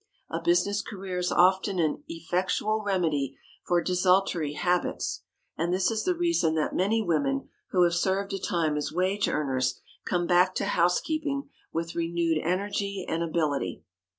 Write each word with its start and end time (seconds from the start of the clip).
A 0.31 0.41
business 0.41 0.81
career 0.81 1.19
is 1.19 1.31
often 1.31 1.77
an 1.77 2.03
effectual 2.07 2.81
remedy 2.83 3.37
for 3.67 3.83
desultory 3.83 4.53
habits. 4.53 5.21
And 5.59 5.71
this 5.71 5.91
is 5.91 6.05
the 6.05 6.15
reason 6.15 6.55
that 6.55 6.73
many 6.73 7.03
women 7.03 7.49
who 7.69 7.83
have 7.83 7.93
served 7.93 8.33
a 8.33 8.39
time 8.39 8.77
as 8.77 8.91
wage 8.91 9.27
earners 9.29 9.79
come 10.03 10.25
back 10.25 10.55
to 10.55 10.65
housekeeping 10.65 11.51
with 11.71 11.93
renewed 11.93 12.39
energy 12.41 13.05
and 13.07 13.21
ability. 13.21 13.83